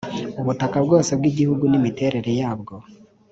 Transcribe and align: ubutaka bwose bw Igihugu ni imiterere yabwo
ubutaka 0.41 0.77
bwose 0.85 1.11
bw 1.19 1.23
Igihugu 1.31 1.63
ni 1.67 1.75
imiterere 1.79 2.31
yabwo 2.41 2.75